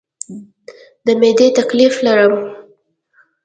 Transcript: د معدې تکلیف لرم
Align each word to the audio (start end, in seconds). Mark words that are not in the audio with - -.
د 1.05 1.07
معدې 1.19 1.47
تکلیف 1.59 1.93
لرم 2.05 2.43